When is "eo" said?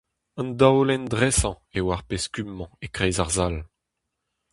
1.77-1.85